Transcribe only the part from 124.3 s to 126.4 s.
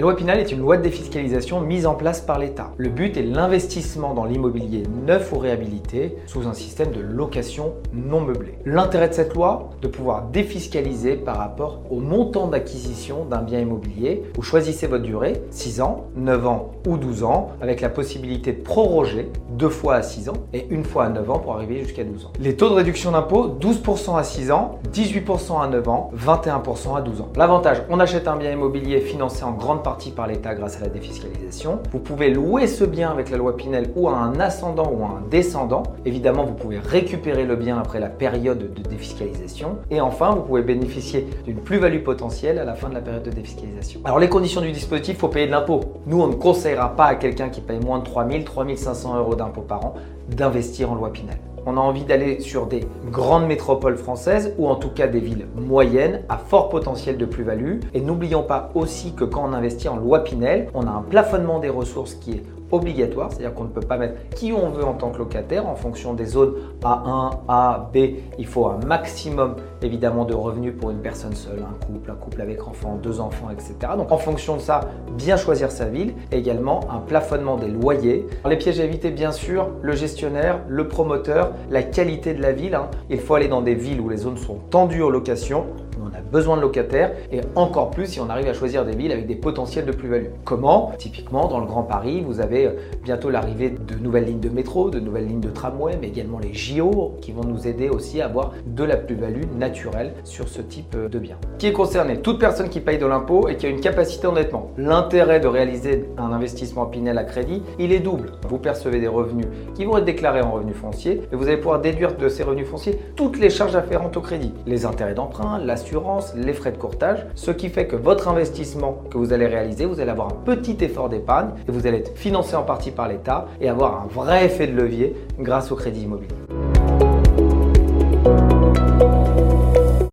effet de levier grâce au crédit immobilier.